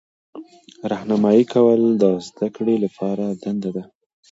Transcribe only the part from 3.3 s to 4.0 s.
دنده ده.